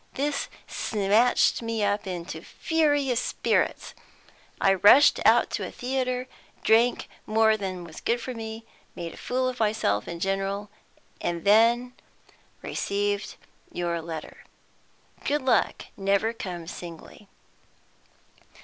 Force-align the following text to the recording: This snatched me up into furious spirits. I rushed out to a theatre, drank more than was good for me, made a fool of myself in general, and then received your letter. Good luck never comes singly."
This 0.15 0.47
snatched 0.65 1.61
me 1.61 1.83
up 1.83 2.07
into 2.07 2.41
furious 2.41 3.19
spirits. 3.21 3.93
I 4.59 4.73
rushed 4.73 5.19
out 5.25 5.51
to 5.51 5.67
a 5.67 5.71
theatre, 5.71 6.27
drank 6.63 7.07
more 7.27 7.55
than 7.55 7.83
was 7.83 8.01
good 8.01 8.19
for 8.19 8.33
me, 8.33 8.65
made 8.95 9.13
a 9.13 9.17
fool 9.17 9.47
of 9.47 9.59
myself 9.59 10.07
in 10.07 10.19
general, 10.19 10.71
and 11.21 11.45
then 11.45 11.93
received 12.63 13.35
your 13.71 14.01
letter. 14.01 14.37
Good 15.23 15.43
luck 15.43 15.85
never 15.95 16.33
comes 16.33 16.71
singly." 16.71 17.27